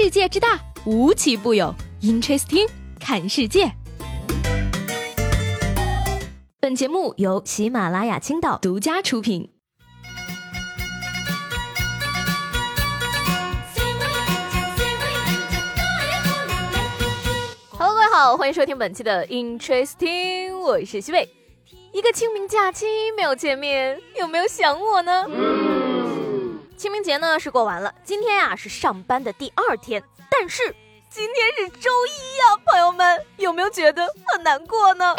[0.00, 1.74] 世界之大，无奇不有。
[2.02, 2.68] Interesting，
[3.00, 3.72] 看世界。
[6.60, 9.50] 本节目由喜马拉雅青岛独家出品。
[17.76, 21.28] Hello，各位好，欢迎收听本期的 Interesting，我是西贝。
[21.92, 22.86] 一个清明假期
[23.16, 25.26] 没有见面，有没有想我呢？
[26.78, 30.00] 清明节呢是过完了，今天呀是上班的第二天，
[30.30, 30.62] 但是
[31.10, 35.12] 今天是周一呀，朋友们有没有觉得很难过呢？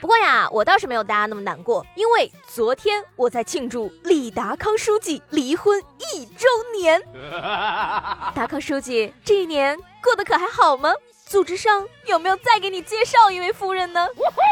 [0.00, 5.78] 不过呀，我倒是没有大家那么难过，因为昨天我在庆祝李达康书记离婚
[6.14, 6.48] 一周
[6.80, 7.02] 年。
[8.34, 10.94] 达康书记这一年过得可还好吗？
[11.28, 14.06] 组织上有没有再给你介绍一位夫人呢？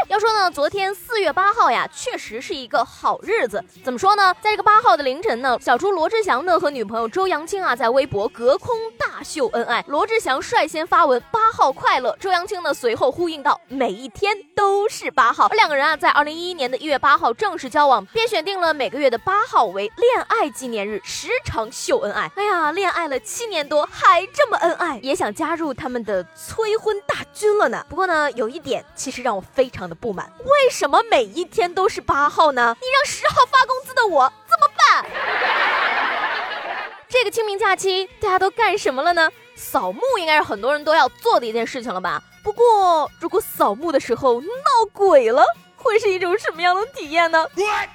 [0.08, 3.64] 要说呢，昨天四月八号呀，确实是一个好日子。
[3.84, 4.34] 怎么说呢？
[4.42, 9.84] 在这个八号的凌晨呢，小猪罗志祥呢和女朋友周扬青啊，在微博隔空大秀恩爱。
[9.86, 22.28] 罗志祥率先发文“八号快乐”，周扬青呢随后呼应道：“每一天都是八号。”而两个人啊，在二零一一年的一月八号正式交往，便选定了每个月的八号为恋爱纪念日，时常秀恩爱。
[22.34, 27.84] 哎呀，恋爱了七年多还这么恩爱，也想加加入他们的催婚大军了呢。
[27.86, 32.74] 不过呢，有一点其实让我非常的不满，为什么每一天都是八号呢？
[32.80, 35.04] 你让十号发工资的我怎么办？
[37.10, 39.30] 这个清明假期大家都干什么了呢？
[39.54, 42.22] 扫墓应该是很多人都要做的一件事情了吧？
[42.42, 44.48] 不过如果扫墓的时候闹
[44.94, 45.44] 鬼了。
[45.84, 47.46] 会是一种什么样的体验呢？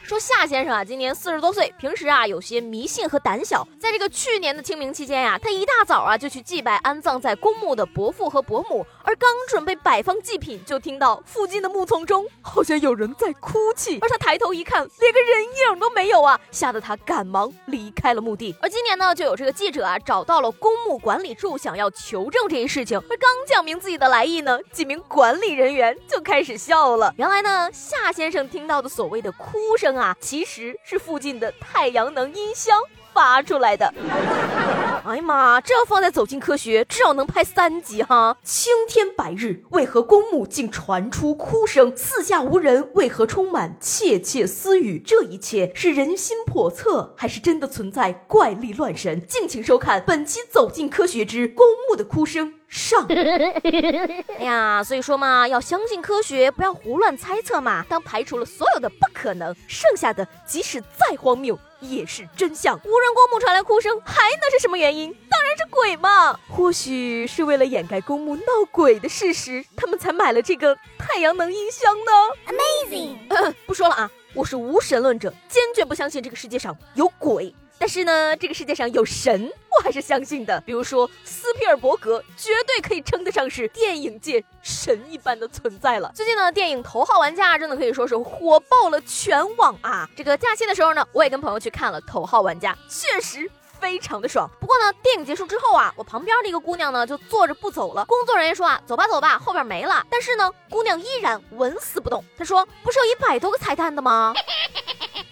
[0.04, 3.68] 说夏先生啊，今年四十多岁，平时啊有些迷信和胆小。
[3.80, 13.98] 在这个去年的清明期间呀，他一大早啊就去祭拜安葬在公墓的伯父和伯母，而刚准备摆放祭品，就听到附近的木丛中好像有人在哭泣。
[14.02, 18.56] 而他抬头一看，连个人影都没有啊，吓得他赶忙离开了墓地。
[18.62, 23.00] 而今年呢，就有这个记者啊找到了公墓管理处，想要求证这一事情。
[23.10, 27.12] 而刚讲明自己的来意呢，几名管理人员就开始笑了。
[27.18, 27.70] 原来呢。
[27.82, 32.78] 夏先生听到的所谓的哭声啊，其实是附近的太阳能音箱
[33.14, 33.94] 发出来的。
[35.06, 38.38] 哎呀妈，这要放在《走进科学》，至少能拍三集哈！
[38.44, 41.96] 青天白日，为何公墓竟传出哭声？
[41.96, 45.00] 四下无人，为何充满窃窃私语？
[45.00, 49.26] 这一切是人心叵测，还是真的存在怪力乱神？
[49.26, 53.06] 敬请收看本期《走进科学之公墓的哭声》上。
[54.38, 57.86] 哎呀，所以说嘛，要相信科学，不要胡乱猜测嘛。
[57.88, 61.58] 当排除了所有的不可能，剩下的即使再荒谬。
[61.80, 62.76] 也是真相。
[62.84, 65.14] 无人公墓传来哭声，还能是什么原因？
[65.30, 66.40] 当然是鬼嘛！
[66.50, 72.12] 或许是为了掩盖公墓闹鬼的事实，他们才买了这个太阳能音箱呢。
[72.48, 73.54] Amazing！
[73.66, 77.54] 不说了啊，我是无神论者，坚决不相信这个世界上有鬼。
[77.82, 80.60] 但是呢，这个世界上有神，我还是相信的。
[80.62, 86.12] 比如说斯皮尔伯格，绝对可以称得上是电影界神一般的存在了。
[86.14, 90.10] 最近呢，电影《头号玩家》真的可以说是火爆了全网啊！
[90.16, 94.50] 这个假期的时候呢，我也跟朋友去看了《头号玩家》，确实非常的爽。
[94.60, 98.04] 不过呢，电影结束之后啊，我旁边的一个姑娘呢就坐着不走了。
[98.06, 100.06] 工作人员说啊，走吧走吧，后边没了。
[100.10, 102.24] 但是呢，姑娘依然纹丝不动。
[102.38, 104.34] 她说，不是有一百多个彩蛋的吗？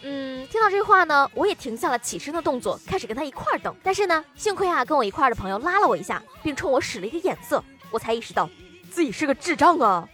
[0.03, 3.75] 嗯，听到这话呢，我也停下了起身的动作，开始跟他一块儿等。
[3.83, 8.49] 但是呢，幸亏啊，跟我一块儿的朋友拉了我一下，并冲我使了一个眼色，我才意识到
[8.91, 10.07] 自己是个智障啊。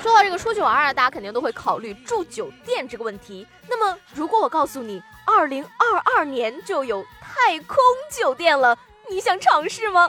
[0.00, 3.46] 说到这个出去玩啊，大家肯定都会考虑住酒店这个问题。
[3.68, 7.76] 那么，如果我告诉你，二零二二年就有太空
[8.10, 8.76] 酒店了，
[9.10, 10.08] 你想尝试吗？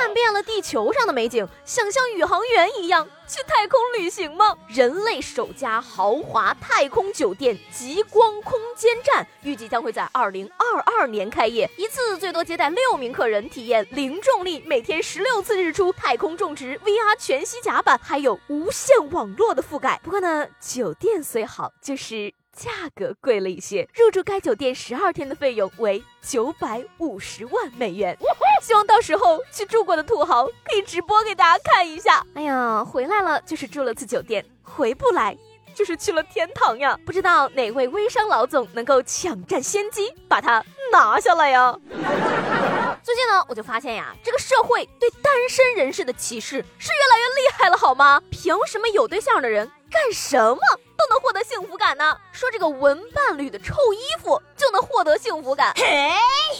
[0.00, 4.56] 看遍了地球上的美景，想像宇航员一样去太空旅行吗？
[4.66, 20.00] 人类首家豪华太空酒店极光空间站预计将会在二零二二年开业，一次最多接待六名客人，体验零重力，每天十六次日出，太空种植，VR 全息甲板，还有无线网络的覆盖。
[20.02, 22.39] 不过呢，酒店虽好，就是。
[22.56, 28.16] 价格贵了一些，入住该酒店十二天的费用为九百五十万美元。
[28.62, 32.24] 希望到时候去住过的土豪可以直播给大家看一下。
[32.34, 35.36] 哎呀，回来了就是住了次酒店，回不来
[35.74, 36.98] 就是去了天堂呀！
[37.06, 40.62] 不知道哪位微商老总能够抢占先机，把它
[40.92, 41.74] 拿下来呀？
[43.02, 48.20] 最近呢，我就发现呀，这个社会对单身人士的歧视是越来越厉害了，好吗？
[48.30, 50.60] 凭什么有对象的人干什么？
[51.00, 52.14] 都能获得幸福感呢？
[52.30, 55.72] 说这个闻伴侣的臭衣服就能获得幸福感？
[55.74, 56.10] 嘿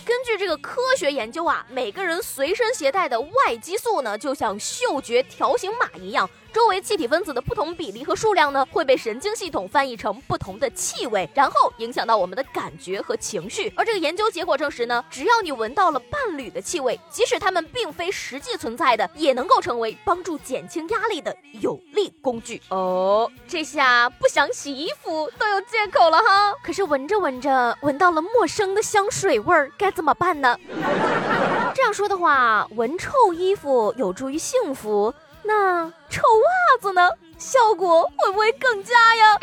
[0.06, 13.72] 根据这个科学研究啊，每个人随身携带的外激素呢，就像嗅觉条形码一样，周围气体分子的不同比例和数量呢，会被神经系统翻译成不同的气味，然后影响到我们的感觉和情绪。
[13.76, 22.60] 而这个研究结果证实呢，只要你闻到了伴侣的气味，即使他们并非实际存在的，也能够成为帮助减轻压力的有力工具。
[22.70, 26.52] 哦，这下不想洗衣服都有借口了哈。
[26.64, 30.58] 可是闻着闻着，闻到了陌生的香水味儿，该怎么办呢？
[31.74, 37.10] 这样说的话，闻臭衣服有助于幸福，那臭袜子呢？
[37.38, 39.38] 效果会不会更佳呀？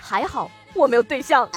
[0.00, 1.48] 还好我没有对象。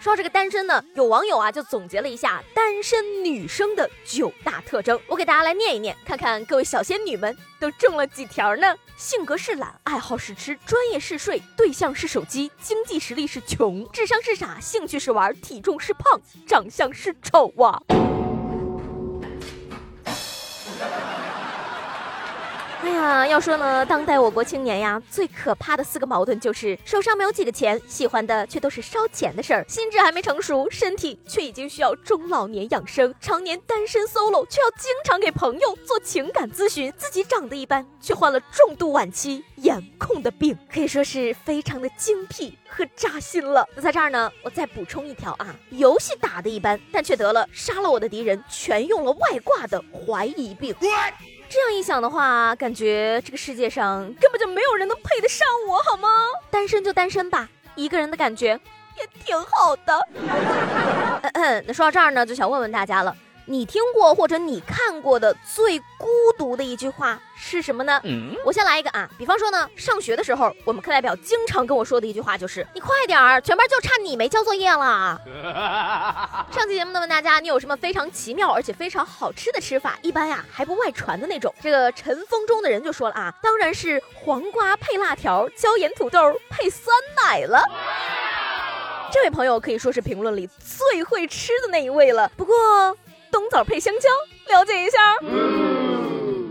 [0.00, 8.76] 说到这个单身呢，有网友啊就总结了一下单身女生的九大特征，我给大家来念一念，看看各位小仙女们都中了几条呢？
[8.96, 17.82] 性格是懒，爱好是吃，专业是睡，对象是手机，经济实力是穷，智商是傻，兴趣是玩，体重是胖，长相是丑啊。
[23.02, 43.66] 啊，要说呢，当代我国青年呀，最可怕的四个矛盾就是手上没有几个钱，喜欢的却都是烧钱的事儿，心智还没成熟，身体却已经需要中老年养生，常年单身 solo，却要经常给朋友做情感咨询，自己长得一般，却患了重度晚期颜控的病，可以说是非常的精辟和扎心了。
[43.74, 50.72] 那在这儿呢，我再补充一条啊，游戏打得一般，但却得了杀了我的敌人全用了外挂的怀疑病。
[51.52, 56.08] 这样一想的话，感觉这个世界上根本就没有人能配得上我，好吗？
[56.50, 58.58] 单身就单身吧，一个人的感觉
[58.96, 60.08] 也挺好的。
[61.66, 63.14] 那说到这儿呢，就想问问大家了。
[63.46, 66.06] 你听过或者你看过的最孤
[66.38, 68.00] 独的一句话是什么呢？
[68.44, 75.20] 我先来一个啊，比方说呢，上学的时候，我们课代表经常跟我说的一句话就是：“你快点儿，全班就差你没交作业了。”
[76.52, 79.98] 上期节目呢问大家，你有什么非常奇妙而且非常好吃的吃法？
[80.02, 81.52] 一般呀还不外传的那种。
[81.60, 86.18] 这个尘封中的人就说了啊，当然是黄瓜配辣条，椒盐土豆
[86.48, 87.60] 配酸奶了。
[89.12, 92.30] 这位朋友可以说是评论里最会吃的那一位了。
[92.36, 92.96] 不过。
[93.32, 94.98] 冬枣配香蕉，了解一下。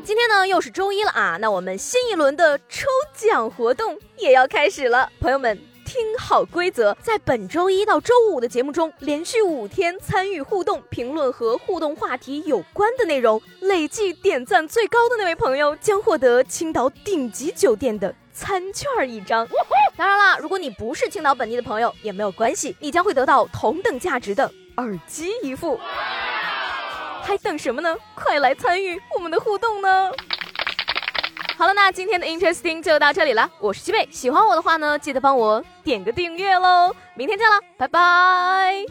[0.04, 5.08] 今天呢又是周一了啊，那我们新一轮的抽奖活动也要开始了。
[5.20, 5.56] 朋友们
[5.86, 19.48] 听好规则，在本周一到周五的节目中，连续五天参与互动评论和互动话题有关的内容，累计点赞最高的那位朋友将获得青岛顶级酒店的餐券一张。
[19.96, 25.80] 当然啦，如果你不是青岛本地的朋友也没有关系，你将会得到同等价值的耳机一副。
[27.22, 27.96] 还等什么呢？
[28.16, 30.12] 快来参与我们的互动呢！
[31.58, 33.50] 好了，那今天的 Interesting 就到这里了。
[33.60, 36.94] 我是西贝，喜欢我的话呢，记得帮我点个订阅喽。
[37.14, 38.86] 明天见了，拜拜。